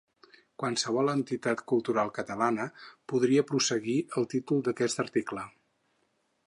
“Qualsevol 0.61 1.11
entitat 1.11 1.61
cultural 1.71 2.09
catalana”, 2.15 2.65
podria 3.13 3.45
prosseguir 3.51 3.99
el 4.23 4.27
títol 4.35 4.65
d’aquest 4.69 5.05
article. 5.07 5.47